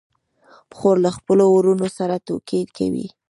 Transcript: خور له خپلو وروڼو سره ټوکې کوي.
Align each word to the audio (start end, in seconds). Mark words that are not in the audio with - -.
خور 0.77 0.95
له 1.05 1.09
خپلو 1.17 1.43
وروڼو 1.51 1.87
سره 1.97 2.15
ټوکې 2.25 2.61
کوي. 2.77 3.07